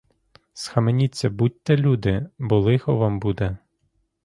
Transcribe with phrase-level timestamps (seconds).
[0.53, 3.57] Схаменіться, будьте люди, бо лихо вам буде!